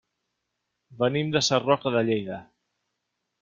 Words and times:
Venim 1.03 1.29
de 1.37 1.43
Sarroca 1.49 1.95
de 1.99 2.05
Lleida. 2.11 2.43